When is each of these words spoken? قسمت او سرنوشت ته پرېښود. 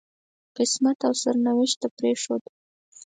قسمت 0.57 0.97
او 1.07 1.13
سرنوشت 1.21 1.77
ته 1.81 1.87
پرېښود. 1.97 2.43